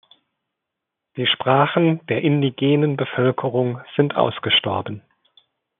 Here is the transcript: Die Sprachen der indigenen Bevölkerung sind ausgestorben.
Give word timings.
Die 1.15 1.27
Sprachen 1.27 2.03
der 2.07 2.23
indigenen 2.23 2.97
Bevölkerung 2.97 3.81
sind 3.95 4.15
ausgestorben. 4.15 5.03